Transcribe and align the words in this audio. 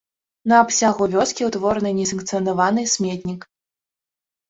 На 0.51 0.55
абсягу 0.63 1.09
вёскі 1.17 1.47
ўтвораны 1.51 1.89
несанкцыянаваны 2.01 2.81
сметнік. 2.97 3.41